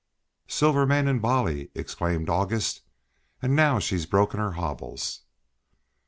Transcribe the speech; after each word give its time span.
"Silvermane 0.47 1.07
and 1.07 1.21
Bolly!" 1.21 1.69
exclaimed 1.75 2.27
August, 2.27 2.81
"and 3.39 3.55
now 3.55 3.77
she's 3.77 4.07
broken 4.07 4.39
her 4.39 4.53
hobbles." 4.53 5.21